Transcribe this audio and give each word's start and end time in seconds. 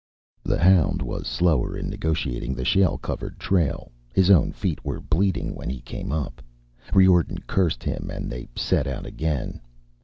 _The 0.49 0.57
hound 0.57 1.03
was 1.03 1.27
slower 1.27 1.77
in 1.77 1.87
negotiating 1.87 2.55
the 2.55 2.65
shale 2.65 2.97
covered 2.97 3.37
trail; 3.39 3.91
his 4.15 4.31
own 4.31 4.51
feet 4.51 4.83
were 4.83 4.99
bleeding 4.99 5.53
when 5.53 5.69
he 5.69 5.79
came 5.81 6.11
up. 6.11 6.41
Riordan 6.91 7.41
cursed 7.45 7.83
him 7.83 8.09
and 8.11 8.27
they 8.31 8.49
set 8.55 8.87
out 8.87 9.05
again. 9.05 9.61